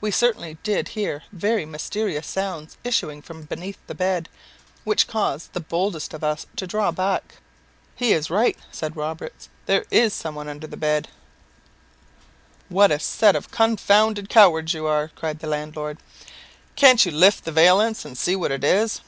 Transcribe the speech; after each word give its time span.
We 0.00 0.12
certainly 0.12 0.56
did 0.62 0.90
hear 0.94 1.24
very 1.32 1.66
mysterious 1.66 2.28
sounds 2.28 2.76
issuing 2.84 3.20
from 3.22 3.42
beneath 3.42 3.84
the 3.88 3.94
bed, 3.96 4.28
which 4.84 5.08
caused 5.08 5.52
the 5.52 5.58
boldest 5.58 6.14
of 6.14 6.22
us 6.22 6.46
to 6.54 6.64
draw 6.68 6.92
back. 6.92 7.38
"He 7.96 8.12
is 8.12 8.30
right," 8.30 8.56
said 8.70 8.96
Roberts; 8.96 9.48
"there 9.66 9.84
is 9.90 10.14
some 10.14 10.36
one 10.36 10.48
under 10.48 10.68
the 10.68 10.76
bed." 10.76 11.08
"What 12.68 12.92
a 12.92 13.00
set 13.00 13.34
of 13.34 13.50
confounded 13.50 14.28
cowards 14.28 14.74
you 14.74 14.86
are!" 14.86 15.08
cried 15.16 15.40
the 15.40 15.48
landlord; 15.48 15.98
"can't 16.76 17.04
you 17.04 17.10
lift 17.10 17.44
the 17.44 17.50
valance 17.50 18.04
and 18.04 18.16
see 18.16 18.36
what 18.36 18.52
it 18.52 18.62
is?" 18.62 19.00